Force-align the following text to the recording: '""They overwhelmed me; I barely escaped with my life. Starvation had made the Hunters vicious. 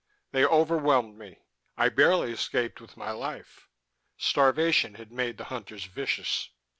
'""They 0.31 0.43
overwhelmed 0.43 1.19
me; 1.19 1.37
I 1.77 1.89
barely 1.89 2.31
escaped 2.31 2.81
with 2.81 2.97
my 2.97 3.11
life. 3.11 3.67
Starvation 4.17 4.95
had 4.95 5.11
made 5.11 5.37
the 5.37 5.43
Hunters 5.53 5.83
vicious. 5.85 6.49